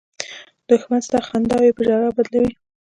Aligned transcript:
دښمن 0.67 0.99
ستا 1.07 1.19
خنداوې 1.27 1.71
په 1.77 1.81
ژړا 1.87 2.09
بدلوي 2.17 2.51